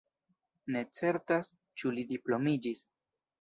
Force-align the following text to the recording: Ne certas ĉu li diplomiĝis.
Ne 0.75 0.79
certas 0.99 1.51
ĉu 1.83 1.93
li 1.99 2.07
diplomiĝis. 2.15 2.83